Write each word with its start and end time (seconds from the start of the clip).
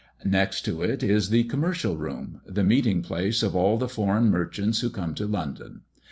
Next 0.25 0.65
to 0.65 0.81
it 0.81 1.03
is 1.03 1.29
the 1.29 1.43
"Commercial 1.43 1.95
Room," 1.95 2.41
the 2.47 2.63
meeting 2.63 3.03
place 3.03 3.43
of 3.43 3.55
all 3.55 3.77
the 3.77 3.87
foreign 3.87 4.31
merchants 4.31 4.79
who 4.79 4.89
come 4.89 5.13
to 5.13 5.27
London. 5.27 5.81